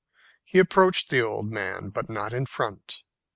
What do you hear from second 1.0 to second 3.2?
the old man, but not in front.